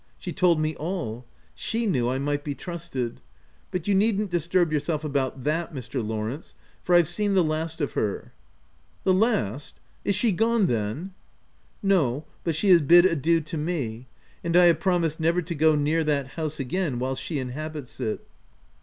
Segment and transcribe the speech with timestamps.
[0.17, 1.25] She told me all.
[1.53, 3.21] She knew I might be trusted.
[3.69, 6.03] But you needn't disturb yourself about that, Mr.
[6.03, 8.33] Lawrence, for I've seen the last of her
[9.03, 9.79] !""The last!
[10.03, 11.13] is she gone then?"
[11.83, 14.07] u No, but she has bid adieu to me;
[14.43, 18.25] and I have promised never to go near that house again while she inhabits it."